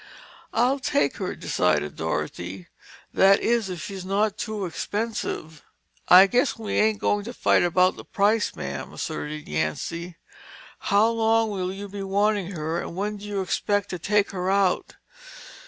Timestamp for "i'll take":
0.51-1.17